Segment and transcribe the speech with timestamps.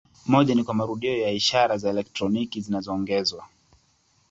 [0.25, 3.47] Moja ni kwa marudio ya ishara za elektroniki zinazoongezwa.